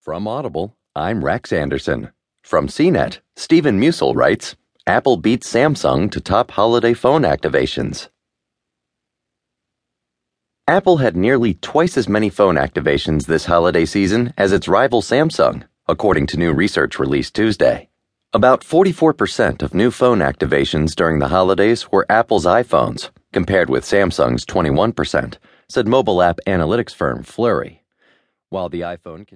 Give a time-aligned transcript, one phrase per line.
[0.00, 2.12] From Audible, I'm Rex Anderson.
[2.44, 4.54] From CNET, Steven Musil writes
[4.86, 8.08] Apple beats Samsung to top holiday phone activations.
[10.68, 15.64] Apple had nearly twice as many phone activations this holiday season as its rival Samsung,
[15.88, 17.88] according to new research released Tuesday.
[18.32, 24.46] About 44% of new phone activations during the holidays were Apple's iPhones, compared with Samsung's
[24.46, 25.38] 21%,
[25.68, 27.82] said mobile app analytics firm Flurry.
[28.50, 29.26] While the iPhone